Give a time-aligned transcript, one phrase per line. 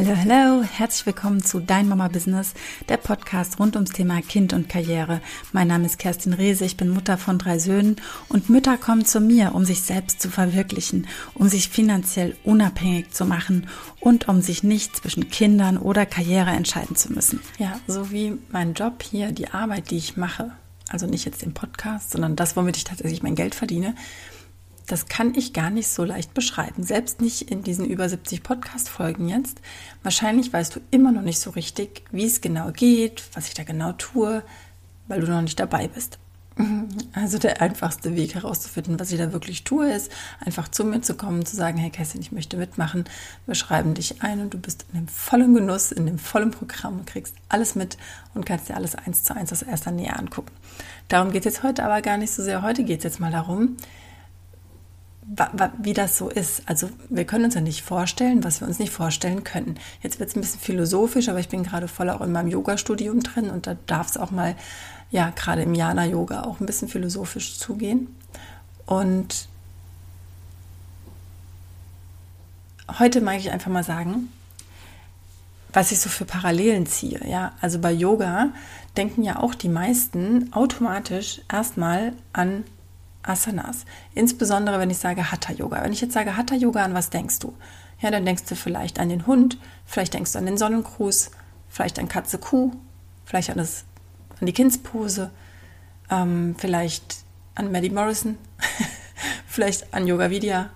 [0.00, 2.54] Hallo, hallo, herzlich willkommen zu Dein Mama Business,
[2.88, 5.20] der Podcast rund ums Thema Kind und Karriere.
[5.52, 7.96] Mein Name ist Kerstin Rehse, ich bin Mutter von drei Söhnen
[8.30, 13.26] und Mütter kommen zu mir, um sich selbst zu verwirklichen, um sich finanziell unabhängig zu
[13.26, 13.68] machen
[14.00, 17.40] und um sich nicht zwischen Kindern oder Karriere entscheiden zu müssen.
[17.58, 20.50] Ja, so wie mein Job hier, die Arbeit, die ich mache,
[20.88, 23.94] also nicht jetzt den Podcast, sondern das, womit ich tatsächlich mein Geld verdiene,
[24.90, 26.82] das kann ich gar nicht so leicht beschreiben.
[26.82, 29.60] Selbst nicht in diesen über 70 Podcast-Folgen jetzt.
[30.02, 33.62] Wahrscheinlich weißt du immer noch nicht so richtig, wie es genau geht, was ich da
[33.62, 34.42] genau tue,
[35.06, 36.18] weil du noch nicht dabei bist.
[37.12, 40.12] Also der einfachste Weg herauszufinden, was ich da wirklich tue, ist
[40.44, 43.04] einfach zu mir zu kommen, zu sagen, hey Kerstin, ich möchte mitmachen.
[43.46, 46.98] Wir schreiben dich ein und du bist in dem vollen Genuss, in dem vollen Programm
[47.00, 47.96] und kriegst alles mit
[48.34, 50.52] und kannst dir alles eins zu eins aus erster Nähe angucken.
[51.08, 52.62] Darum geht es jetzt heute aber gar nicht so sehr.
[52.62, 53.76] Heute geht es jetzt mal darum,
[55.78, 56.62] wie das so ist.
[56.66, 59.78] Also wir können uns ja nicht vorstellen, was wir uns nicht vorstellen können.
[60.02, 63.22] Jetzt wird es ein bisschen philosophisch, aber ich bin gerade voll auch in meinem Yoga-Studium
[63.22, 64.56] drin und da darf es auch mal,
[65.10, 68.08] ja, gerade im Jana-Yoga auch ein bisschen philosophisch zugehen.
[68.86, 69.48] Und
[72.98, 74.32] heute mag ich einfach mal sagen,
[75.72, 77.20] was ich so für Parallelen ziehe.
[77.28, 78.48] Ja, also bei Yoga
[78.96, 82.64] denken ja auch die meisten automatisch erstmal an
[83.30, 83.84] Asanas.
[84.14, 85.82] Insbesondere, wenn ich sage Hatha Yoga.
[85.82, 87.54] Wenn ich jetzt sage Hatha Yoga, an was denkst du?
[88.00, 91.30] Ja, dann denkst du vielleicht an den Hund, vielleicht denkst du an den Sonnengruß,
[91.68, 92.72] vielleicht an Katze Kuh,
[93.24, 93.84] vielleicht an, das,
[94.40, 95.30] an die Kindspose,
[96.10, 97.18] ähm, vielleicht
[97.54, 98.38] an Maddie Morrison,
[99.46, 100.70] vielleicht an Yoga Vidya,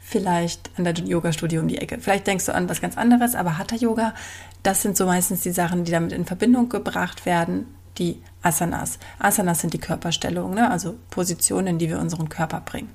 [0.00, 1.98] vielleicht an der Yoga-Studio um die Ecke.
[2.00, 4.14] Vielleicht denkst du an was ganz anderes, aber Hatha Yoga,
[4.62, 7.66] das sind so meistens die Sachen, die damit in Verbindung gebracht werden
[7.98, 8.98] die Asanas.
[9.18, 10.70] Asanas sind die Körperstellungen, ne?
[10.70, 12.90] also Positionen, die wir unseren Körper bringen.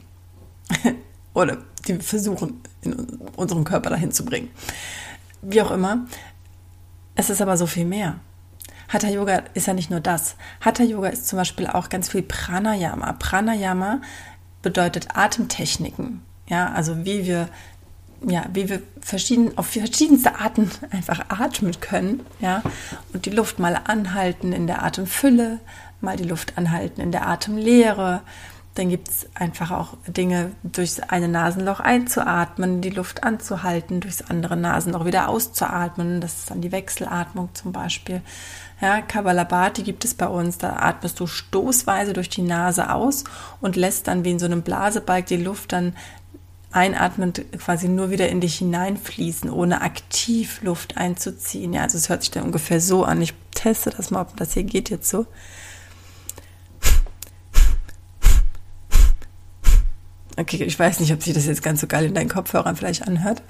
[1.34, 2.94] Oder die wir versuchen, in
[3.36, 4.50] unseren Körper dahin zu bringen.
[5.42, 6.06] Wie auch immer.
[7.16, 8.20] Es ist aber so viel mehr.
[8.90, 10.36] Hatha Yoga ist ja nicht nur das.
[10.62, 13.14] Hatha Yoga ist zum Beispiel auch ganz viel Pranayama.
[13.14, 14.02] Pranayama
[14.62, 16.22] bedeutet Atemtechniken.
[16.48, 17.50] Ja, also wie wir
[18.26, 22.62] ja, wie wir verschieden, auf verschiedenste Arten einfach atmen können, ja,
[23.14, 25.60] und die Luft mal anhalten in der Atemfülle,
[26.02, 28.22] mal die Luft anhalten in der Atemleere.
[28.76, 34.58] Dann gibt es einfach auch Dinge, durchs eine Nasenloch einzuatmen, die Luft anzuhalten, durchs andere
[34.58, 36.22] Nasenloch wieder auszuatmen.
[36.22, 38.24] Das ist dann die Wechselatmung zum Beispiel.
[38.82, 40.58] Ja, Kabbalabhati gibt es bei uns.
[40.58, 43.26] Da atmest du stoßweise durch die Nase aus
[43.62, 45.96] und lässt dann wie in so einem Blasebalg die Luft dann
[46.74, 51.74] einatmend quasi nur wieder in dich hineinfließen, ohne aktiv Luft einzuziehen.
[51.74, 53.22] Ja, also es hört sich dann ungefähr so an.
[53.22, 55.28] Ich teste das mal, ob das hier geht jetzt so.
[60.36, 63.08] Okay, ich weiß nicht, ob sich das jetzt ganz so geil in deinen Kopfhörern vielleicht
[63.08, 63.44] anhört.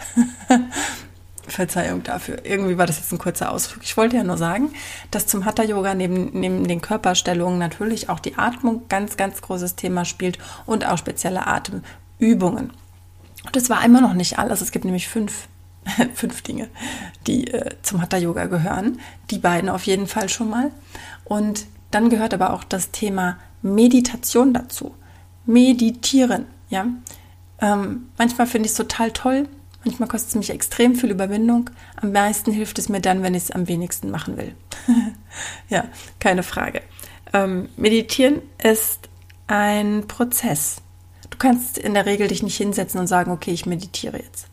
[1.48, 2.46] Verzeihung dafür.
[2.46, 3.84] Irgendwie war das jetzt ein kurzer Ausflug.
[3.84, 4.70] Ich wollte ja nur sagen,
[5.12, 10.06] dass zum Hatha-Yoga neben, neben den Körperstellungen natürlich auch die Atmung ganz, ganz großes Thema
[10.06, 12.72] spielt und auch spezielle Atemübungen.
[13.46, 14.62] Und das war immer noch nicht alles.
[14.62, 15.48] Es gibt nämlich fünf,
[16.14, 16.70] fünf Dinge,
[17.28, 19.00] die äh, zum Hatha Yoga gehören.
[19.32, 20.72] Die beiden auf jeden Fall schon mal.
[21.26, 24.96] Und dann gehört aber auch das Thema Meditation dazu.
[25.46, 26.88] Meditieren, ja.
[27.60, 29.48] Ähm, manchmal finde ich es total toll.
[29.86, 31.70] Manchmal kostet es mich extrem viel Überwindung.
[31.98, 34.56] Am meisten hilft es mir dann, wenn ich es am wenigsten machen will.
[35.70, 35.86] ja,
[36.20, 36.82] keine Frage.
[37.34, 39.10] Ähm, meditieren ist
[39.48, 40.83] ein Prozess.
[41.44, 44.48] Kannst in der Regel dich nicht hinsetzen und sagen, okay, ich meditiere jetzt.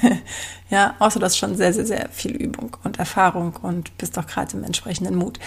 [0.70, 4.28] ja, außer du hast schon sehr, sehr, sehr viel Übung und Erfahrung und bist auch
[4.28, 5.40] gerade im entsprechenden Mut.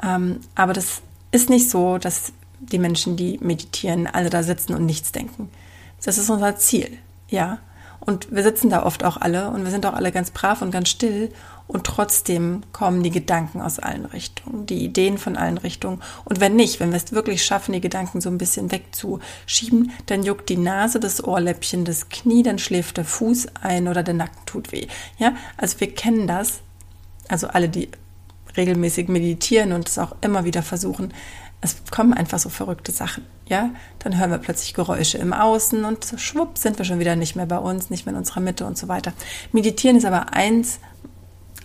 [0.00, 4.86] Ähm, aber das ist nicht so, dass die Menschen, die meditieren, alle da sitzen und
[4.86, 5.50] nichts denken.
[6.04, 7.58] Das ist unser Ziel, ja.
[7.98, 10.70] Und wir sitzen da oft auch alle und wir sind auch alle ganz brav und
[10.70, 11.32] ganz still
[11.68, 16.02] und trotzdem kommen die Gedanken aus allen Richtungen, die Ideen von allen Richtungen.
[16.24, 20.22] Und wenn nicht, wenn wir es wirklich schaffen, die Gedanken so ein bisschen wegzuschieben, dann
[20.22, 24.46] juckt die Nase, das Ohrläppchen, das Knie, dann schläft der Fuß ein oder der Nacken
[24.46, 24.88] tut weh.
[25.18, 26.60] Ja, also wir kennen das.
[27.28, 27.90] Also alle, die
[28.56, 31.12] regelmäßig meditieren und es auch immer wieder versuchen,
[31.60, 33.70] es kommen einfach so verrückte Sachen, ja?
[33.98, 37.46] Dann hören wir plötzlich Geräusche im Außen und schwupp sind wir schon wieder nicht mehr
[37.46, 39.12] bei uns, nicht mehr in unserer Mitte und so weiter.
[39.52, 40.78] Meditieren ist aber eins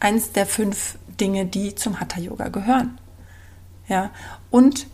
[0.03, 2.99] eins der fünf Dinge, die zum Hatha Yoga gehören.
[3.87, 4.11] Ja,
[4.51, 4.87] und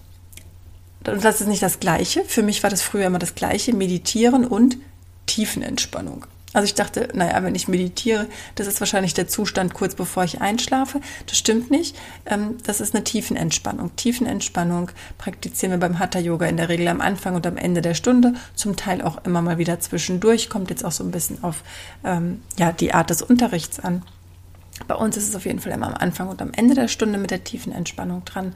[1.03, 2.23] das ist nicht das Gleiche.
[2.25, 4.77] Für mich war das früher immer das Gleiche: Meditieren und
[5.25, 6.25] Tiefenentspannung.
[6.51, 8.25] Also ich dachte, naja, wenn ich meditiere,
[8.55, 10.99] das ist wahrscheinlich der Zustand kurz bevor ich einschlafe.
[11.27, 11.95] Das stimmt nicht.
[12.25, 13.95] Ähm, das ist eine Tiefenentspannung.
[13.95, 14.89] Tiefenentspannung
[15.19, 18.33] praktizieren wir beim Hatha Yoga in der Regel am Anfang und am Ende der Stunde,
[18.55, 20.49] zum Teil auch immer mal wieder zwischendurch.
[20.49, 21.63] Kommt jetzt auch so ein bisschen auf
[22.03, 24.01] ähm, ja, die Art des Unterrichts an.
[24.87, 27.17] Bei uns ist es auf jeden Fall immer am Anfang und am Ende der Stunde
[27.17, 28.55] mit der tiefen Entspannung dran,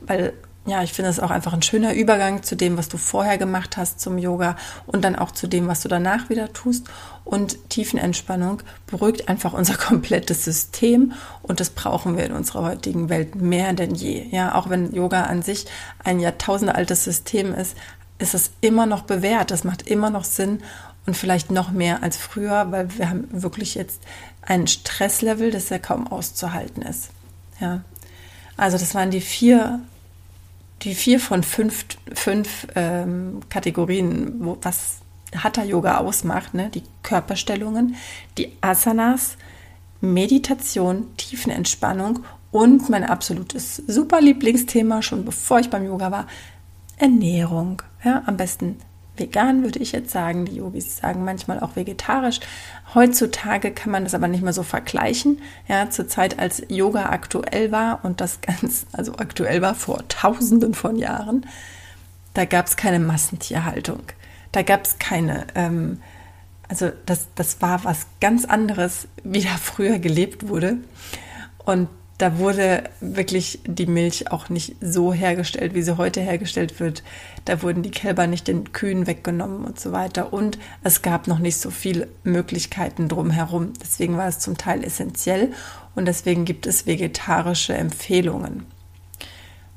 [0.00, 0.34] weil
[0.66, 3.76] ja, ich finde es auch einfach ein schöner Übergang zu dem, was du vorher gemacht
[3.76, 4.56] hast zum Yoga
[4.86, 6.86] und dann auch zu dem, was du danach wieder tust.
[7.24, 11.12] Und Tiefenentspannung beruhigt einfach unser komplettes System
[11.42, 14.26] und das brauchen wir in unserer heutigen Welt mehr denn je.
[14.30, 15.66] Ja, auch wenn Yoga an sich
[16.02, 17.76] ein jahrtausendealtes System ist,
[18.18, 19.50] ist es immer noch bewährt.
[19.50, 20.60] Das macht immer noch Sinn
[21.04, 24.00] und vielleicht noch mehr als früher, weil wir haben wirklich jetzt
[24.46, 27.10] ein Stresslevel, das ja kaum auszuhalten ist.
[27.60, 27.82] Ja.
[28.56, 29.80] Also das waren die vier
[30.84, 34.98] die vier von fünf, fünf ähm, Kategorien, wo, was
[35.34, 36.70] Hatha-Yoga ausmacht, ne?
[36.70, 37.96] die Körperstellungen,
[38.38, 39.36] die Asanas,
[40.00, 42.20] Meditation, Tiefenentspannung
[42.50, 46.26] und mein absolutes super Lieblingsthema, schon bevor ich beim Yoga war,
[46.98, 47.82] Ernährung.
[48.04, 48.76] Ja, am besten
[49.16, 50.44] vegan, würde ich jetzt sagen.
[50.44, 52.40] Die Yogis sagen manchmal auch vegetarisch.
[52.94, 55.40] Heutzutage kann man das aber nicht mehr so vergleichen.
[55.68, 60.74] Ja, zur Zeit, als Yoga aktuell war und das ganz, also aktuell war vor tausenden
[60.74, 61.46] von Jahren,
[62.34, 64.02] da gab es keine Massentierhaltung.
[64.52, 66.00] Da gab es keine, ähm,
[66.68, 70.78] also das, das war was ganz anderes, wie da früher gelebt wurde.
[71.64, 71.88] Und
[72.24, 77.02] da wurde wirklich die Milch auch nicht so hergestellt, wie sie heute hergestellt wird.
[77.44, 80.32] Da wurden die Kälber nicht den Kühen weggenommen und so weiter.
[80.32, 83.74] Und es gab noch nicht so viele Möglichkeiten drumherum.
[83.78, 85.52] Deswegen war es zum Teil essentiell
[85.94, 88.64] und deswegen gibt es vegetarische Empfehlungen.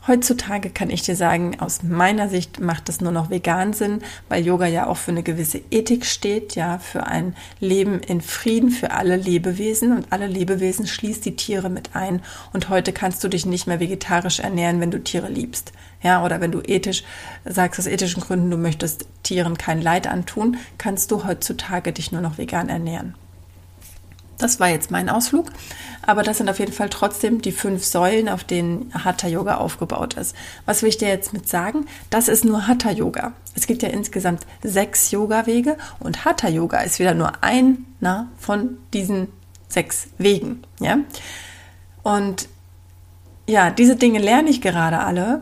[0.07, 4.45] Heutzutage kann ich dir sagen, aus meiner Sicht macht es nur noch vegan Sinn, weil
[4.45, 8.91] Yoga ja auch für eine gewisse Ethik steht, ja, für ein Leben in Frieden für
[8.91, 12.21] alle Lebewesen und alle Lebewesen schließt die Tiere mit ein.
[12.53, 15.73] Und heute kannst du dich nicht mehr vegetarisch ernähren, wenn du Tiere liebst.
[16.01, 17.03] Ja, oder wenn du ethisch
[17.43, 22.21] sagst, aus ethischen Gründen, du möchtest Tieren kein Leid antun, kannst du heutzutage dich nur
[22.21, 23.15] noch vegan ernähren.
[24.37, 25.47] Das war jetzt mein Ausflug,
[26.05, 30.13] aber das sind auf jeden Fall trotzdem die fünf Säulen, auf denen Hatha Yoga aufgebaut
[30.13, 30.35] ist.
[30.65, 31.87] Was will ich dir jetzt mit sagen?
[32.11, 33.33] Das ist nur Hatha Yoga.
[33.55, 39.29] Es gibt ja insgesamt sechs Yoga-Wege und Hatha Yoga ist wieder nur einer von diesen
[39.69, 40.61] sechs Wegen.
[40.79, 40.99] Ja?
[42.03, 42.47] Und
[43.47, 45.41] ja, diese Dinge lerne ich gerade alle.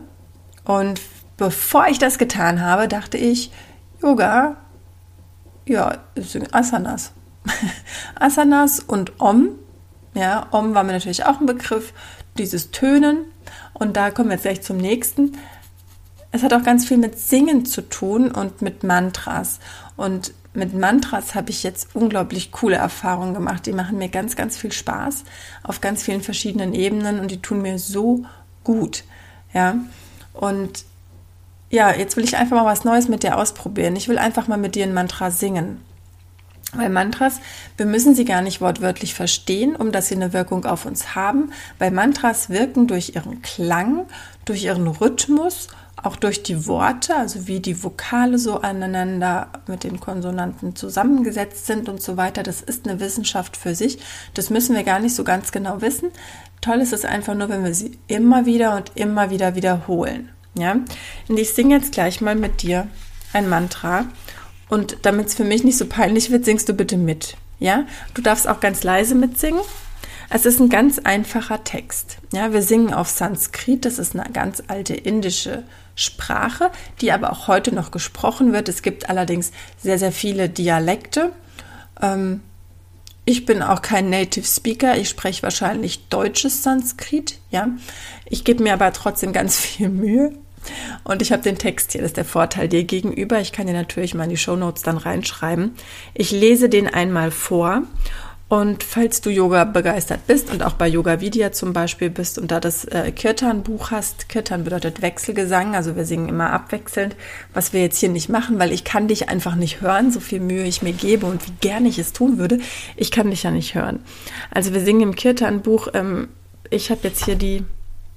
[0.64, 1.00] Und
[1.36, 3.52] bevor ich das getan habe, dachte ich,
[4.02, 4.56] Yoga,
[5.66, 7.12] ja, ist Asanas.
[8.14, 9.50] Asanas und Om.
[10.14, 11.92] Ja, Om war mir natürlich auch ein Begriff,
[12.38, 13.18] dieses Tönen.
[13.74, 15.36] Und da kommen wir jetzt gleich zum nächsten.
[16.32, 19.58] Es hat auch ganz viel mit Singen zu tun und mit Mantras.
[19.96, 23.66] Und mit Mantras habe ich jetzt unglaublich coole Erfahrungen gemacht.
[23.66, 25.24] Die machen mir ganz, ganz viel Spaß
[25.62, 28.24] auf ganz vielen verschiedenen Ebenen und die tun mir so
[28.64, 29.04] gut.
[29.52, 29.76] Ja,
[30.32, 30.84] und
[31.70, 33.96] ja, jetzt will ich einfach mal was Neues mit dir ausprobieren.
[33.96, 35.80] Ich will einfach mal mit dir ein Mantra singen.
[36.76, 37.40] Weil Mantras,
[37.76, 41.52] wir müssen sie gar nicht wortwörtlich verstehen, um dass sie eine Wirkung auf uns haben,
[41.78, 44.06] weil Mantras wirken durch ihren Klang,
[44.44, 45.68] durch ihren Rhythmus,
[46.02, 51.88] auch durch die Worte, also wie die Vokale so aneinander mit den Konsonanten zusammengesetzt sind
[51.88, 52.42] und so weiter.
[52.42, 53.98] Das ist eine Wissenschaft für sich.
[54.34, 56.10] Das müssen wir gar nicht so ganz genau wissen.
[56.60, 60.30] Toll ist es einfach nur, wenn wir sie immer wieder und immer wieder wiederholen.
[60.54, 60.76] Ja,
[61.28, 62.88] und ich singe jetzt gleich mal mit dir
[63.32, 64.06] ein Mantra
[64.68, 67.36] und damit es für mich nicht so peinlich wird, singst du bitte mit.
[67.58, 69.60] Ja, du darfst auch ganz leise mitsingen.
[70.28, 72.18] Es ist ein ganz einfacher Text.
[72.32, 73.84] Ja, wir singen auf Sanskrit.
[73.84, 75.62] Das ist eine ganz alte indische
[75.94, 76.70] Sprache,
[77.00, 78.68] die aber auch heute noch gesprochen wird.
[78.68, 81.32] Es gibt allerdings sehr, sehr viele Dialekte.
[82.02, 82.42] Ähm,
[83.24, 84.96] ich bin auch kein Native Speaker.
[84.96, 87.38] Ich spreche wahrscheinlich deutsches Sanskrit.
[87.50, 87.68] Ja,
[88.24, 90.32] ich gebe mir aber trotzdem ganz viel Mühe.
[91.04, 93.40] Und ich habe den Text hier, das ist der Vorteil dir gegenüber.
[93.40, 95.74] Ich kann dir natürlich mal in die Show Notes dann reinschreiben.
[96.14, 97.82] Ich lese den einmal vor.
[98.48, 102.52] Und falls du Yoga begeistert bist und auch bei Yoga Vidya zum Beispiel bist und
[102.52, 107.16] da das äh, Kirtan-Buch hast, Kirtan bedeutet Wechselgesang, also wir singen immer abwechselnd,
[107.54, 110.38] was wir jetzt hier nicht machen, weil ich kann dich einfach nicht hören, so viel
[110.38, 112.60] Mühe ich mir gebe und wie gerne ich es tun würde,
[112.94, 113.98] ich kann dich ja nicht hören.
[114.52, 116.28] Also wir singen im Kirtan-Buch, ähm,
[116.70, 117.64] ich habe jetzt hier die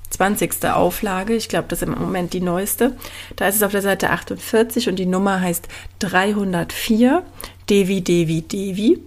[0.10, 0.66] 20.
[0.66, 1.36] Auflage.
[1.36, 2.98] Ich glaube, das ist im Moment die neueste.
[3.36, 5.68] Da ist es auf der Seite 48 und die Nummer heißt
[6.00, 7.24] 304
[7.70, 9.00] Devi Devi Devi.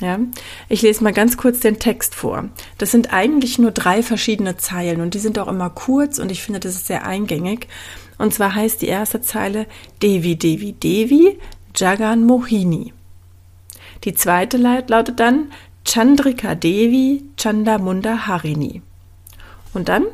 [0.00, 0.20] Ja,
[0.68, 2.48] ich lese mal ganz kurz den Text vor.
[2.78, 6.42] Das sind eigentlich nur drei verschiedene Zeilen und die sind auch immer kurz und ich
[6.42, 7.66] finde, das ist sehr eingängig.
[8.16, 9.66] Und zwar heißt die erste Zeile
[10.02, 11.38] Devi Devi Devi
[11.74, 12.92] Jagan Mohini.
[14.04, 15.50] Die zweite lautet dann
[15.84, 18.82] Chandrika Devi Chandamunda Harini.
[19.74, 20.06] Und dann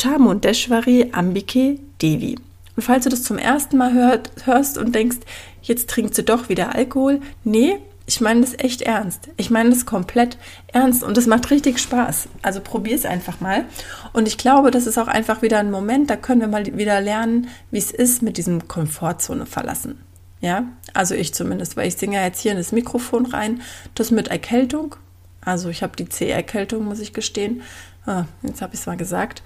[0.00, 2.38] Chamundeshwari Ambike Devi.
[2.76, 5.18] Und falls du das zum ersten Mal hört, hörst und denkst,
[5.62, 9.28] jetzt trinkt sie doch wieder Alkohol, nee, ich meine das echt ernst.
[9.36, 10.38] Ich meine das komplett
[10.68, 12.28] ernst und es macht richtig Spaß.
[12.40, 13.66] Also probier es einfach mal.
[14.14, 17.00] Und ich glaube, das ist auch einfach wieder ein Moment, da können wir mal wieder
[17.00, 20.00] lernen, wie es ist, mit diesem Komfortzone verlassen.
[20.40, 20.64] Ja,
[20.94, 23.60] also ich zumindest, weil ich singe ja jetzt hier in das Mikrofon rein,
[23.94, 24.94] das mit Erkältung.
[25.40, 27.62] Also ich habe die C-Erkältung, muss ich gestehen.
[28.08, 29.42] Ah, jetzt habe ich es mal gesagt.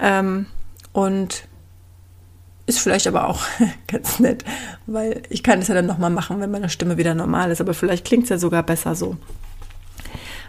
[0.00, 0.46] Ähm,
[0.92, 1.48] und
[2.66, 3.42] ist vielleicht aber auch
[3.88, 4.44] ganz nett,
[4.86, 7.60] weil ich kann es ja dann nochmal machen, wenn meine Stimme wieder normal ist.
[7.60, 9.16] Aber vielleicht klingt es ja sogar besser so.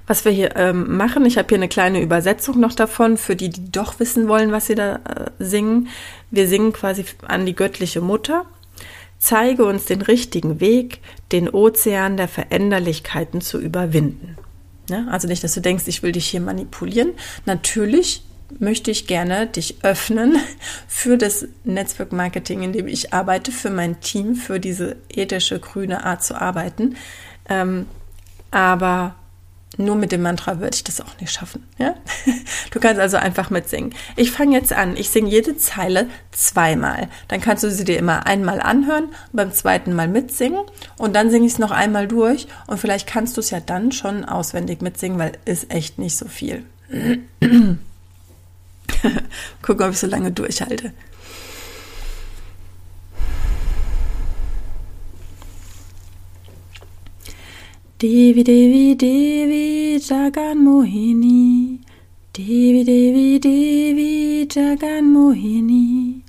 [0.06, 3.50] Was wir hier ähm, machen, ich habe hier eine kleine Übersetzung noch davon, für die,
[3.50, 5.88] die doch wissen wollen, was sie da äh, singen.
[6.30, 8.46] Wir singen quasi an die göttliche Mutter.
[9.18, 11.00] Zeige uns den richtigen Weg,
[11.32, 14.38] den Ozean der Veränderlichkeiten zu überwinden.
[14.90, 17.14] Ja, also nicht, dass du denkst, ich will dich hier manipulieren.
[17.46, 18.24] Natürlich
[18.60, 20.38] möchte ich gerne dich öffnen
[20.88, 26.24] für das Netzwerkmarketing, in dem ich arbeite, für mein Team, für diese ethische, grüne Art
[26.24, 26.96] zu arbeiten.
[27.50, 27.88] Ähm,
[28.52, 29.16] aber
[29.78, 31.68] nur mit dem Mantra würde ich das auch nicht schaffen.
[31.78, 31.96] Ja?
[32.72, 33.94] Du kannst also einfach mitsingen.
[34.18, 34.98] Ich fange jetzt an.
[34.98, 37.08] Ich singe jede Zeile zweimal.
[37.30, 40.62] Dann kannst du sie dir immer einmal anhören, beim zweiten Mal mitsingen
[40.98, 43.92] und dann singe ich es noch einmal durch und vielleicht kannst du es ja dann
[43.94, 46.66] schon auswendig mitsingen, weil ist echt nicht so viel.
[49.62, 50.92] Gucken, ob ich so lange durchhalte.
[57.98, 61.80] Devi Devi Devi Jagan Mohini
[62.34, 66.22] Devi Devi Devi Jagan Mohini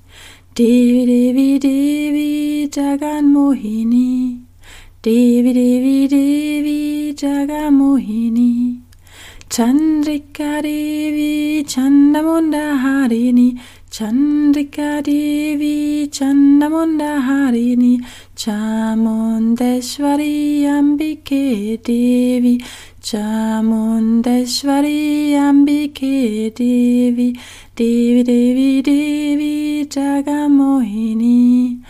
[0.55, 4.39] Devi Devi Devi Jagan Mohini
[5.03, 8.81] Devi Devi Devi Jagan Mohini
[9.51, 13.59] Chandrika Devi Chandamunda Harini
[13.91, 17.99] Chandrika Devi Chandamunda Harini
[18.37, 22.61] Chamundeshwari Ambike Devi.
[23.01, 27.33] Chamundeshwari Ambike Devi.
[27.75, 31.81] Devi Devi Devi Jagamohini.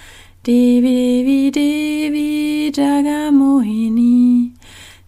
[0.44, 4.52] Devi Devi Devi Jagamohini.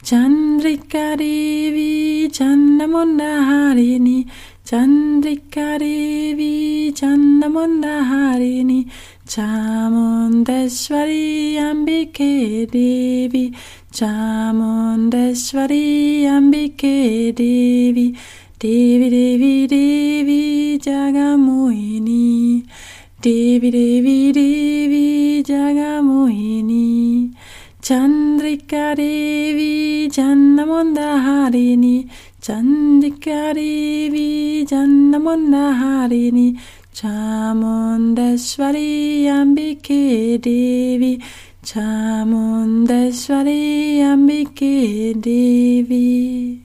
[0.03, 4.27] Chandrika Devi Chandamundaharini.
[4.65, 8.91] Chandrika Devi Chandamundaharini
[9.29, 13.53] Chamundeshwari Ambike Devi
[13.93, 18.17] Chamundeshwari Ambike Devi
[18.59, 22.65] Devi Devi Devi Jagamohini.
[23.21, 27.31] Devi Devi Devi Jagamohini.
[27.83, 32.09] Chandrika Devi Jannamundaharini
[32.41, 36.59] Chandrika Devi Jannamundaharini
[36.99, 41.23] Chamundeshwari Ambike Devi
[41.65, 46.61] Chamundeshwari Ambike Devi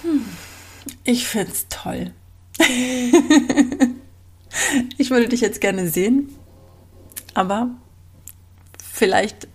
[0.00, 0.24] hm,
[1.04, 2.14] Ich find's toll.
[4.96, 6.30] ich würde dich jetzt gerne sehen,
[7.34, 7.68] aber
[8.82, 9.46] vielleicht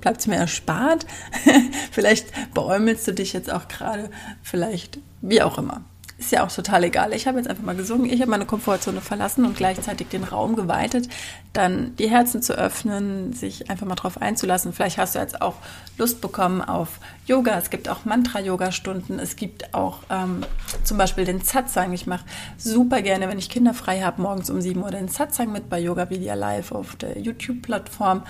[0.00, 1.06] bleibt es mir erspart.
[1.90, 4.10] vielleicht beäumelst du dich jetzt auch gerade,
[4.42, 5.82] vielleicht wie auch immer
[6.18, 7.12] ist ja auch total egal.
[7.12, 10.56] Ich habe jetzt einfach mal gesungen, ich habe meine Komfortzone verlassen und gleichzeitig den Raum
[10.56, 11.08] geweitet,
[11.52, 14.72] dann die Herzen zu öffnen, sich einfach mal drauf einzulassen.
[14.72, 15.56] Vielleicht hast du jetzt auch
[15.98, 17.58] Lust bekommen auf Yoga.
[17.58, 19.18] Es gibt auch Mantra-Yoga-Stunden.
[19.18, 20.42] Es gibt auch ähm,
[20.84, 21.92] zum Beispiel den Satsang.
[21.92, 22.24] Ich mache
[22.56, 25.78] super gerne, wenn ich Kinder frei habe, morgens um 7 Uhr den Satsang mit bei
[25.78, 28.22] Yoga Vidya Live auf der YouTube-Plattform.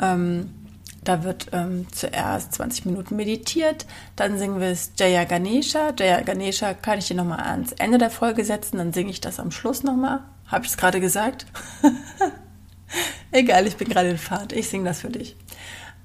[0.00, 0.65] Ähm,
[1.08, 3.86] da wird ähm, zuerst 20 Minuten meditiert,
[4.16, 5.92] dann singen wir es Jaya Ganesha.
[5.98, 9.38] Jaya Ganesha kann ich dir nochmal ans Ende der Folge setzen, dann singe ich das
[9.38, 10.20] am Schluss nochmal.
[10.46, 11.46] Habe ich es gerade gesagt?
[13.30, 15.36] Egal, ich bin gerade in Fahrt, ich singe das für dich.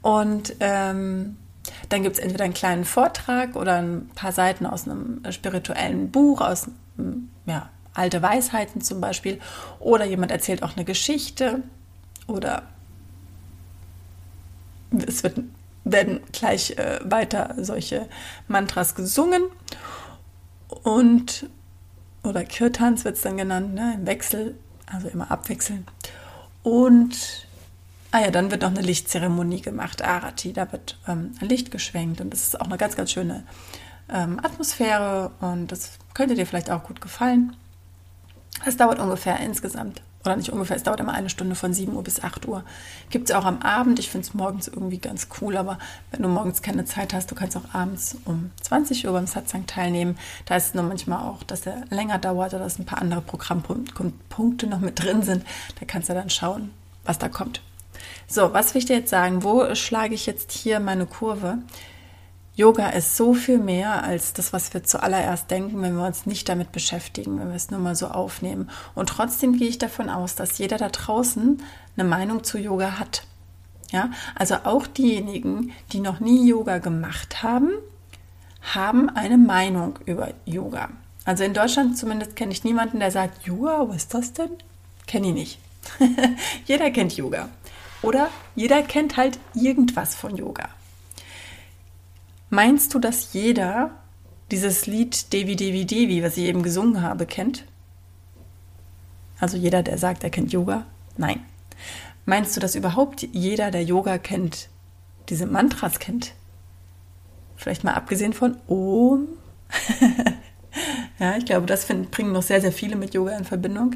[0.02, 1.38] Und ähm,
[1.90, 6.42] dann gibt es entweder einen kleinen Vortrag oder ein paar Seiten aus einem spirituellen Buch,
[6.42, 6.68] aus
[7.46, 9.40] ja, alte Weisheiten zum Beispiel.
[9.80, 11.64] Oder jemand erzählt auch eine Geschichte
[12.28, 12.64] oder
[14.92, 15.40] es wird,
[15.84, 18.08] werden gleich äh, weiter solche
[18.48, 19.44] Mantras gesungen
[20.84, 21.50] und
[22.24, 24.56] oder Kirtans wird es dann genannt, ne, im Wechsel,
[24.86, 25.88] also immer abwechseln.
[26.62, 27.48] Und
[28.12, 32.22] ah ja, dann wird noch eine Lichtzeremonie gemacht, Arati, da wird ähm, ein Licht geschwenkt
[32.22, 33.44] und das ist auch eine ganz, ganz schöne
[34.10, 37.56] ähm, Atmosphäre und das könnte dir vielleicht auch gut gefallen.
[38.66, 42.04] Es dauert ungefähr insgesamt Oder nicht ungefähr, es dauert immer eine Stunde von 7 Uhr
[42.04, 42.64] bis 8 Uhr.
[43.10, 43.98] Gibt es auch am Abend.
[43.98, 45.80] Ich finde es morgens irgendwie ganz cool, aber
[46.12, 49.66] wenn du morgens keine Zeit hast, du kannst auch abends um 20 Uhr beim Satsang
[49.66, 50.18] teilnehmen.
[50.46, 53.22] Da ist es nur manchmal auch, dass der länger dauert oder dass ein paar andere
[53.22, 55.44] Programmpunkte noch mit drin sind.
[55.80, 56.72] Da kannst du dann schauen,
[57.04, 57.62] was da kommt.
[58.28, 59.44] So, was will ich dir jetzt sagen?
[59.44, 61.58] Wo schlage ich jetzt hier meine Kurve?
[62.56, 66.50] Yoga ist so viel mehr als das, was wir zuallererst denken, wenn wir uns nicht
[66.50, 68.70] damit beschäftigen, wenn wir es nur mal so aufnehmen.
[68.94, 71.62] Und trotzdem gehe ich davon aus, dass jeder da draußen
[71.96, 73.24] eine Meinung zu Yoga hat.
[73.92, 77.72] Ja, also auch diejenigen, die noch nie Yoga gemacht haben,
[78.62, 80.90] haben eine Meinung über Yoga.
[81.26, 84.52] Also in Deutschland zumindest kenne ich niemanden, der sagt, Yoga, was ist das denn?
[85.08, 85.60] Kenne ich nicht.
[86.66, 87.50] jeder kennt Yoga.
[88.02, 90.70] Oder jeder kennt halt irgendwas von Yoga.
[92.52, 93.92] Meinst du, dass jeder
[94.52, 97.64] dieses Lied Devi Devi Devi, was ich eben gesungen habe, kennt?
[99.40, 100.86] Also jeder, der sagt, er kennt Yoga?
[101.16, 101.40] Nein.
[102.26, 104.68] Meinst du, dass überhaupt jeder, der Yoga kennt,
[105.30, 106.34] diese Mantras kennt?
[107.56, 109.30] Vielleicht mal abgesehen von Om.
[111.20, 113.96] ja, ich glaube, das find, bringen noch sehr, sehr viele mit Yoga in Verbindung.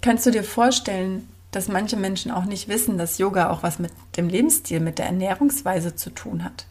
[0.00, 3.92] Kannst du dir vorstellen, dass manche Menschen auch nicht wissen, dass Yoga auch was mit
[4.16, 6.66] dem Lebensstil, mit der Ernährungsweise zu tun hat?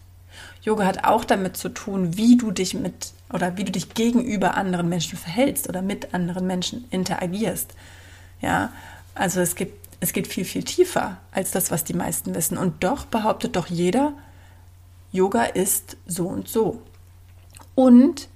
[0.63, 4.55] Yoga hat auch damit zu tun, wie du dich mit oder wie du dich gegenüber
[4.55, 7.73] anderen Menschen verhältst oder mit anderen Menschen interagierst.
[8.41, 8.71] Ja,
[9.15, 12.57] also es gibt, es geht viel, viel tiefer als das, was die meisten wissen.
[12.57, 14.13] Und doch behauptet doch jeder,
[15.11, 16.81] Yoga ist so und so.
[17.75, 18.27] Und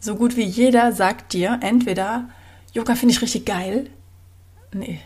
[0.00, 2.28] so gut wie jeder sagt dir entweder,
[2.72, 3.88] Yoga finde ich richtig geil.
[4.72, 5.00] Nee.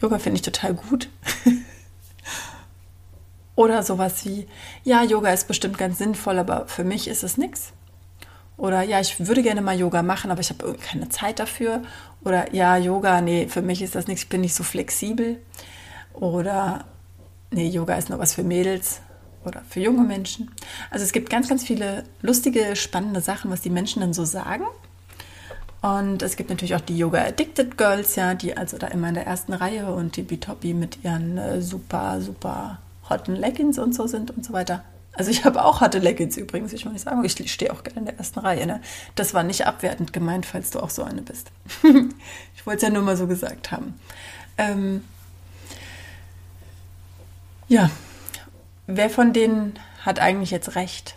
[0.00, 1.08] Yoga finde ich total gut.
[3.62, 4.48] Oder sowas wie,
[4.82, 7.72] ja, Yoga ist bestimmt ganz sinnvoll, aber für mich ist es nichts.
[8.56, 11.82] Oder ja, ich würde gerne mal Yoga machen, aber ich habe keine Zeit dafür.
[12.24, 15.40] Oder ja, Yoga, nee, für mich ist das nichts, ich bin nicht so flexibel.
[16.12, 16.86] Oder
[17.52, 19.00] nee, Yoga ist nur was für Mädels
[19.44, 20.50] oder für junge Menschen.
[20.90, 24.64] Also es gibt ganz, ganz viele lustige, spannende Sachen, was die Menschen dann so sagen.
[25.82, 29.14] Und es gibt natürlich auch die Yoga Addicted Girls, ja, die also da immer in
[29.14, 32.80] der ersten Reihe und die Bitopi mit ihren äh, super, super
[33.12, 34.82] hotten Leggings und so sind und so weiter.
[35.14, 38.00] Also ich habe auch hotte Leggings übrigens, ich will nicht sagen, ich stehe auch gerne
[38.00, 38.66] in der ersten Reihe.
[38.66, 38.80] Ne?
[39.14, 41.50] Das war nicht abwertend gemeint, falls du auch so eine bist.
[42.56, 44.00] ich wollte es ja nur mal so gesagt haben.
[44.56, 45.04] Ähm,
[47.68, 47.90] ja,
[48.86, 51.16] wer von denen hat eigentlich jetzt recht?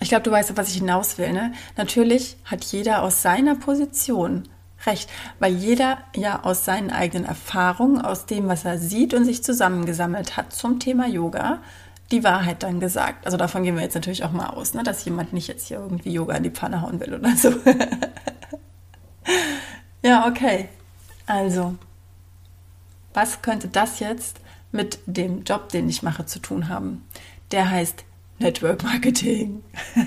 [0.00, 1.32] Ich glaube, du weißt, was ich hinaus will.
[1.32, 1.52] Ne?
[1.76, 4.48] Natürlich hat jeder aus seiner Position
[4.86, 9.42] recht, weil jeder ja aus seinen eigenen Erfahrungen, aus dem, was er sieht und sich
[9.42, 11.60] zusammengesammelt hat zum Thema Yoga,
[12.10, 13.26] die Wahrheit dann gesagt.
[13.26, 15.78] Also davon gehen wir jetzt natürlich auch mal aus, ne, dass jemand nicht jetzt hier
[15.78, 17.50] irgendwie Yoga in die Pfanne hauen will oder so.
[20.02, 20.68] ja, okay.
[21.26, 21.76] Also,
[23.14, 24.40] was könnte das jetzt
[24.72, 27.04] mit dem Job, den ich mache, zu tun haben?
[27.50, 28.04] Der heißt
[28.38, 29.62] Network Marketing.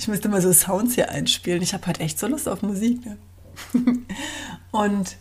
[0.00, 1.62] Ich müsste mal so Sounds hier einspielen.
[1.62, 3.06] Ich habe halt echt so Lust auf Musik.
[3.06, 3.16] Ne?
[4.70, 5.16] und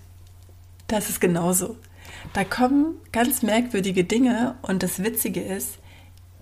[0.88, 1.78] das ist genauso.
[2.34, 5.80] Da kommen ganz merkwürdige Dinge und das Witzige ist,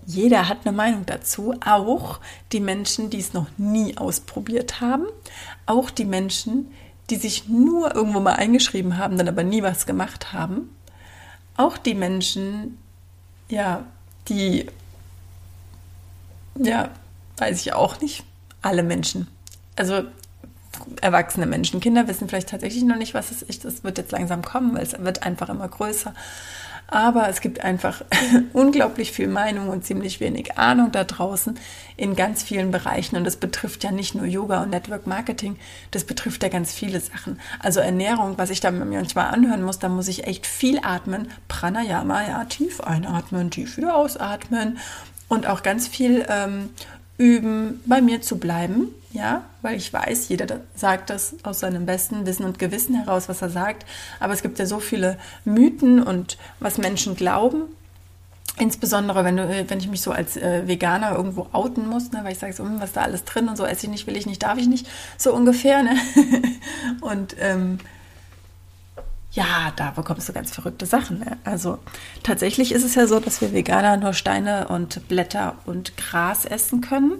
[0.06, 2.20] jeder hat eine Meinung dazu, auch
[2.52, 5.06] die Menschen, die es noch nie ausprobiert haben,
[5.66, 6.70] auch die Menschen,
[7.10, 10.70] die sich nur irgendwo mal eingeschrieben haben, dann aber nie was gemacht haben,
[11.56, 12.78] auch die Menschen,
[13.48, 13.84] ja,
[14.28, 14.66] die,
[16.56, 16.90] ja,
[17.38, 18.24] weiß ich auch nicht,
[18.62, 19.26] alle Menschen.
[19.74, 20.04] Also
[21.00, 21.80] erwachsene Menschen.
[21.80, 23.64] Kinder wissen vielleicht tatsächlich noch nicht, was es ist.
[23.64, 26.14] Das wird jetzt langsam kommen, weil es wird einfach immer größer.
[26.88, 28.02] Aber es gibt einfach
[28.52, 31.58] unglaublich viel Meinung und ziemlich wenig Ahnung da draußen
[31.96, 33.16] in ganz vielen Bereichen.
[33.16, 35.56] Und das betrifft ja nicht nur Yoga und Network Marketing,
[35.90, 37.40] das betrifft ja ganz viele Sachen.
[37.58, 41.28] Also Ernährung, was ich da mir manchmal anhören muss, da muss ich echt viel atmen.
[41.48, 44.78] Pranayama, ja, tief einatmen, tief wieder ausatmen.
[45.28, 46.70] Und auch ganz viel ähm,
[47.18, 52.26] üben, bei mir zu bleiben, ja, weil ich weiß, jeder sagt das aus seinem besten
[52.26, 53.86] Wissen und Gewissen heraus, was er sagt.
[54.20, 57.62] Aber es gibt ja so viele Mythen und was Menschen glauben.
[58.58, 62.32] Insbesondere, wenn, du, wenn ich mich so als äh, Veganer irgendwo outen muss, ne, weil
[62.32, 64.26] ich sage so, hm, was da alles drin und so, esse ich nicht, will ich
[64.26, 64.86] nicht, darf ich nicht,
[65.18, 65.82] so ungefähr.
[65.82, 65.96] Ne?
[67.02, 67.78] und ähm,
[69.36, 71.18] ja, da bekommst du ganz verrückte Sachen.
[71.18, 71.36] Ne?
[71.44, 71.78] Also
[72.22, 76.80] tatsächlich ist es ja so, dass wir Veganer nur Steine und Blätter und Gras essen
[76.80, 77.12] können.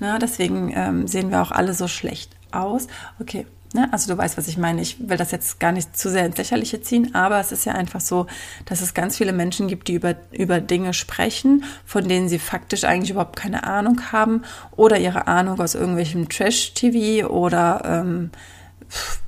[0.00, 0.18] Ne?
[0.20, 2.86] Deswegen ähm, sehen wir auch alle so schlecht aus.
[3.20, 3.90] Okay, ne?
[3.92, 4.80] also du weißt, was ich meine.
[4.80, 7.74] Ich will das jetzt gar nicht zu sehr ins Lächerliche ziehen, aber es ist ja
[7.74, 8.26] einfach so,
[8.64, 12.84] dass es ganz viele Menschen gibt, die über, über Dinge sprechen, von denen sie faktisch
[12.84, 14.44] eigentlich überhaupt keine Ahnung haben
[14.76, 18.30] oder ihre Ahnung aus irgendwelchem Trash-TV oder ähm,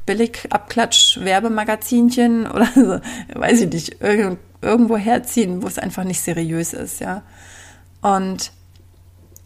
[0.07, 3.01] Billig-Abklatsch-Werbemagazinchen oder so,
[3.39, 7.23] weiß ich nicht, irgend, irgendwo herziehen, wo es einfach nicht seriös ist, ja.
[8.03, 8.53] Und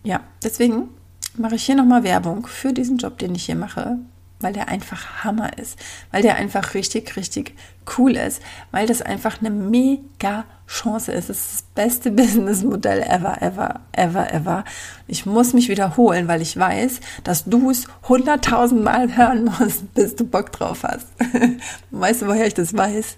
[0.02, 0.88] ja, deswegen
[1.36, 3.98] mache ich hier nochmal Werbung für diesen Job, den ich hier mache,
[4.40, 5.78] weil der einfach Hammer ist,
[6.10, 7.54] weil der einfach richtig, richtig
[7.98, 8.40] cool ist,
[8.70, 11.30] weil das einfach eine mega Chance ist.
[11.30, 14.64] Es ist das beste Businessmodell ever, ever, ever, ever.
[15.06, 20.14] Ich muss mich wiederholen, weil ich weiß, dass du es hunderttausend Mal hören musst, bis
[20.16, 21.06] du Bock drauf hast.
[21.90, 23.16] weißt du, woher ich das weiß?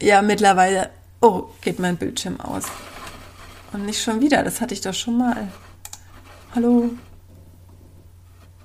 [0.00, 2.64] Ja, mittlerweile, oh, geht mein Bildschirm aus.
[3.72, 5.48] Und nicht schon wieder, das hatte ich doch schon mal.
[6.54, 6.90] Hallo,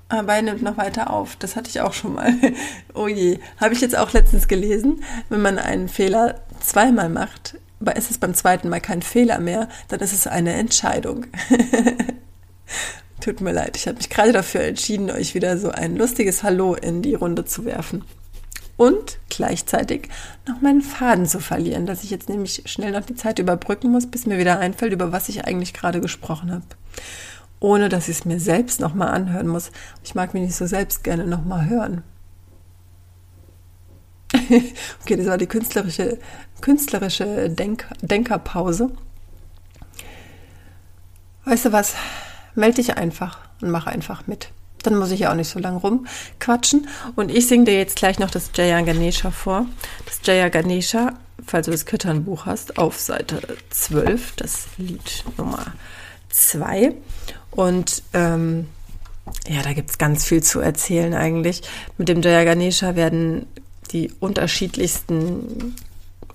[0.09, 1.35] aber er nimmt noch weiter auf.
[1.37, 2.33] Das hatte ich auch schon mal.
[2.93, 3.39] oh je.
[3.57, 5.03] Habe ich jetzt auch letztens gelesen.
[5.29, 7.55] Wenn man einen Fehler zweimal macht,
[7.95, 11.27] ist es beim zweiten Mal kein Fehler mehr, dann ist es eine Entscheidung.
[13.21, 16.73] Tut mir leid, ich habe mich gerade dafür entschieden, euch wieder so ein lustiges Hallo
[16.73, 18.03] in die Runde zu werfen.
[18.77, 20.07] Und gleichzeitig
[20.47, 24.07] noch meinen Faden zu verlieren, dass ich jetzt nämlich schnell noch die Zeit überbrücken muss,
[24.07, 26.63] bis mir wieder einfällt, über was ich eigentlich gerade gesprochen habe
[27.59, 29.71] ohne dass ich es mir selbst nochmal anhören muss.
[30.03, 32.03] Ich mag mich nicht so selbst gerne nochmal hören.
[35.01, 36.19] okay, das war die künstlerische,
[36.61, 38.91] künstlerische Denk Denkerpause.
[41.45, 41.95] Weißt du was?
[42.55, 44.49] Meld dich einfach und mach einfach mit.
[44.83, 46.87] Dann muss ich ja auch nicht so lange rumquatschen.
[47.15, 49.65] Und ich singe dir jetzt gleich noch das Jaya Ganesha vor.
[50.05, 51.13] Das Jaya Ganesha,
[51.45, 53.41] falls du das Kirtan-Buch hast, auf Seite
[53.71, 55.73] 12, das Lied Nummer
[56.29, 56.93] 2.
[57.51, 58.67] Und ähm,
[59.47, 61.61] ja, da gibt es ganz viel zu erzählen eigentlich.
[61.97, 63.47] Mit dem Jaya Ganesha werden
[63.91, 65.75] die unterschiedlichsten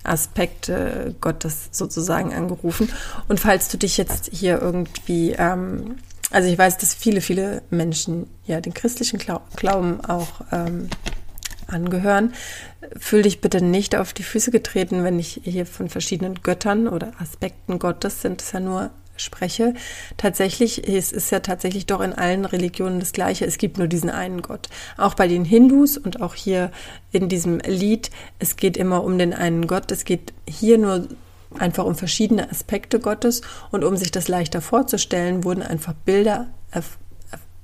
[0.03, 2.89] Aspekte Gottes sozusagen angerufen.
[3.27, 5.95] Und falls du dich jetzt hier irgendwie, ähm,
[6.31, 9.19] also ich weiß, dass viele, viele Menschen ja den christlichen
[9.55, 10.89] Glauben auch ähm,
[11.67, 12.33] angehören,
[12.99, 17.13] fühl dich bitte nicht auf die Füße getreten, wenn ich hier von verschiedenen Göttern oder
[17.19, 19.73] Aspekten Gottes sind es ja nur spreche.
[20.17, 23.45] Tatsächlich, es ist ja tatsächlich doch in allen Religionen das Gleiche.
[23.45, 24.69] Es gibt nur diesen einen Gott.
[24.97, 26.71] Auch bei den Hindus und auch hier
[27.11, 29.91] in diesem Lied, es geht immer um den einen Gott.
[29.91, 31.07] Es geht hier nur
[31.59, 36.47] einfach um verschiedene Aspekte Gottes und um sich das leichter vorzustellen, wurden einfach Bilder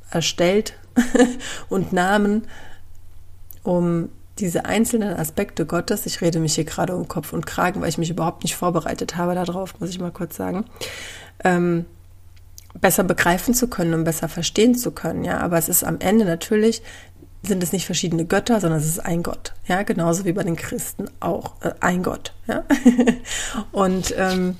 [0.09, 0.73] erstellt
[1.69, 2.47] und Namen,
[3.63, 4.09] um
[4.41, 7.97] diese einzelnen Aspekte Gottes, ich rede mich hier gerade um Kopf und Kragen, weil ich
[7.97, 10.65] mich überhaupt nicht vorbereitet habe darauf, muss ich mal kurz sagen,
[11.43, 11.85] ähm,
[12.79, 15.23] besser begreifen zu können und besser verstehen zu können.
[15.23, 16.81] Ja, aber es ist am Ende natürlich
[17.43, 19.53] sind es nicht verschiedene Götter, sondern es ist ein Gott.
[19.65, 22.33] Ja, genauso wie bei den Christen auch äh, ein Gott.
[22.47, 22.63] Ja,
[23.71, 24.57] und ähm,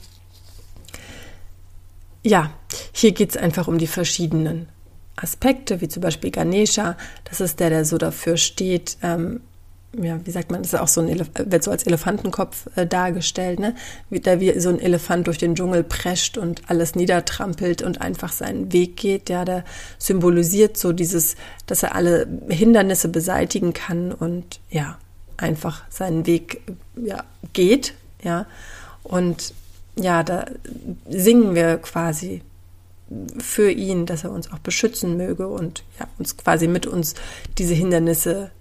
[2.23, 2.51] ja,
[2.91, 4.67] hier geht es einfach um die verschiedenen
[5.15, 6.97] Aspekte, wie zum Beispiel Ganesha.
[7.25, 9.41] Das ist der, der so dafür steht, ähm,
[9.93, 12.87] ja, wie sagt man, das ist auch so ein Elef wird so als Elefantenkopf äh,
[12.87, 13.75] dargestellt, ne?
[14.09, 18.31] Wie der wie so ein Elefant durch den Dschungel prescht und alles niedertrampelt und einfach
[18.31, 19.29] seinen Weg geht.
[19.29, 19.65] Ja, der
[19.97, 24.97] symbolisiert so dieses, dass er alle Hindernisse beseitigen kann und ja,
[25.35, 26.61] einfach seinen Weg
[26.95, 28.45] ja, geht, ja.
[29.03, 29.53] Und
[29.97, 30.45] ja, da
[31.09, 32.41] singen wir quasi
[33.39, 37.15] für ihn, dass er uns auch beschützen möge und ja, uns quasi mit uns
[37.57, 38.51] diese Hindernisse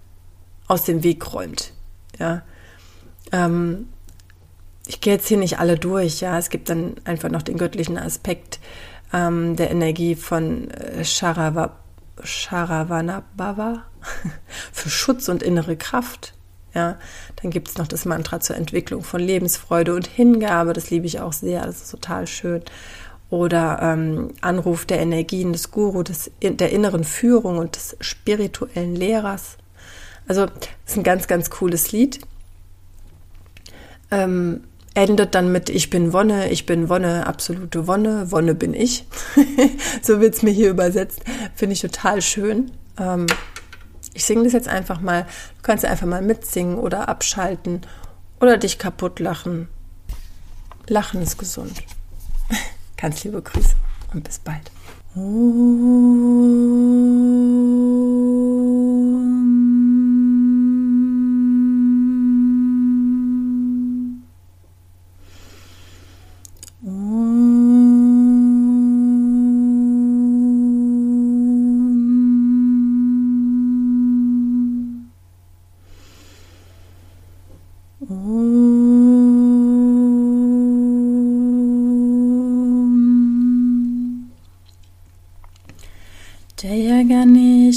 [0.71, 1.73] aus dem Weg räumt.
[2.19, 2.43] Ja.
[3.33, 3.89] Ähm,
[4.87, 6.39] ich gehe jetzt hier nicht alle durch, ja.
[6.39, 8.61] Es gibt dann einfach noch den göttlichen Aspekt
[9.13, 11.77] ähm, der Energie von äh, Sharava,
[12.23, 13.83] Sharavanabhava
[14.73, 16.35] für Schutz und innere Kraft.
[16.73, 16.99] Ja,
[17.43, 20.73] dann gibt es noch das Mantra zur Entwicklung von Lebensfreude und Hingabe.
[20.73, 21.67] Das liebe ich auch sehr.
[21.67, 22.63] Das ist total schön.
[23.29, 29.57] Oder ähm, Anruf der Energien des Guru, des, der inneren Führung und des spirituellen Lehrers.
[30.31, 30.47] Also
[30.87, 32.21] ist ein ganz, ganz cooles Lied.
[34.13, 34.63] Ähm,
[34.95, 39.07] endet dann mit Ich bin Wonne, ich bin Wonne, absolute Wonne, Wonne bin ich.
[40.03, 41.23] so wird es mir hier übersetzt.
[41.57, 42.71] Finde ich total schön.
[42.97, 43.27] Ähm,
[44.15, 45.27] ich singe das jetzt einfach mal.
[45.57, 47.81] Du kannst einfach mal mitsingen oder abschalten
[48.41, 49.67] oder dich kaputt lachen.
[50.87, 51.83] Lachen ist gesund.
[52.97, 53.75] Ganz liebe Grüße
[54.15, 54.71] und bis bald.
[55.17, 55.91] Jaya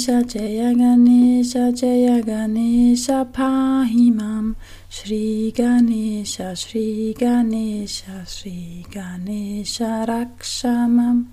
[0.04, 4.54] Ganesha Jaya Ganesha Jaya Ganesha Pahimam.
[4.90, 11.28] Shri Ganesha Shri Ganesha Shri Ganesha Rakshamam.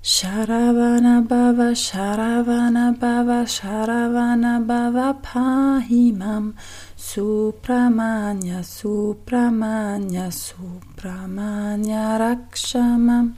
[0.00, 6.54] Sharavana Bhava Sharavana Bhava Sharavana Bhava Pahimam.
[6.96, 13.34] Supramanya Supramanya Supramanya Rakshamam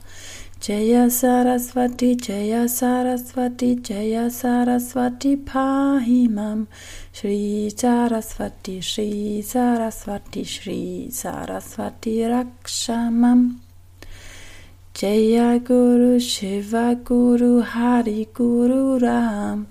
[0.65, 6.65] Jaya Saraswati, Jaya Saraswati, Jaya Saraswati Pahimam
[7.13, 13.57] Shri Saraswati, Shri Saraswati, Shri Saraswati Rakshamam
[14.95, 19.67] Jaya Guru Shiva Guru Hari Guru Ram.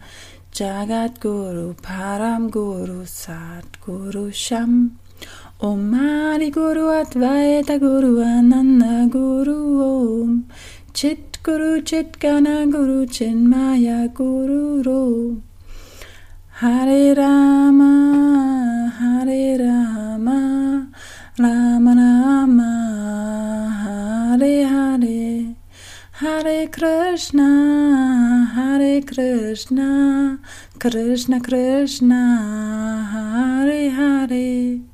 [0.52, 4.96] Jagat Guru Param Guru Sat Guru Sham.
[5.60, 10.44] Om Hari Guru Advaita Guru Ananda Guru Om
[10.94, 15.42] Chit Guru Chit Gana Guru Chinmaya Guru Ro
[16.60, 20.86] Hare Rama Hare Rama
[21.36, 22.70] Rama Rama
[23.82, 25.56] Hare Hare
[26.12, 27.50] Hare Krishna
[28.54, 30.38] Hare Krishna
[30.78, 32.22] Krishna Krishna
[33.10, 34.93] Hare Hare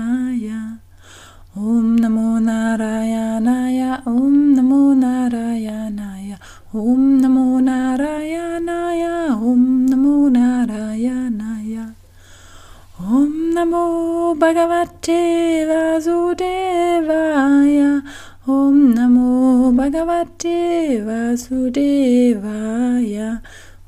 [21.31, 23.39] Vasudevaya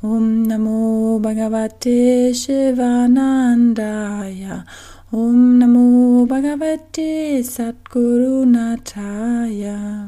[0.01, 4.63] Om Namo Bhagavate Shivanandaya
[5.11, 10.07] Om Namo Bhagavate Satguru Nataya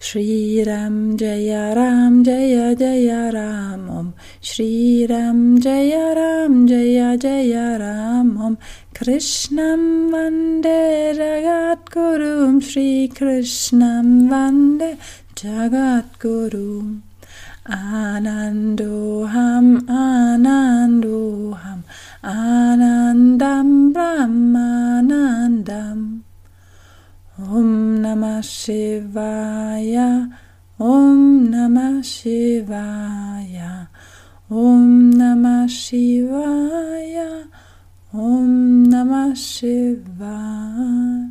[0.00, 8.40] Shri Ram Jaya Ram Jaya Jaya Ram Om Shri Ram Jaya Ram Jaya Jaya Ram
[8.40, 8.56] Om
[8.94, 14.96] Krishnam Vande Jagat Guru Shri Krishnam Vande
[15.38, 16.98] Jagat Guru.
[17.62, 21.86] Anandoham Anandoham.
[22.26, 26.26] Anandam Brahmanandam.
[27.38, 30.26] Om Namah Shivaya
[30.80, 33.86] Om Namah Shivaya.
[34.50, 37.46] Om Namah Shivaya
[38.10, 41.27] Om Namah Shivaya